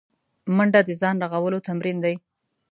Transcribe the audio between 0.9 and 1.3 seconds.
ځان